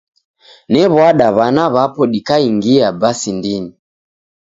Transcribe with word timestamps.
Ne'wada 0.71 1.27
w'ana 1.35 1.63
w'apo 1.73 2.03
dikangia 2.13 2.87
basi 3.01 3.29
ndini. 3.37 3.71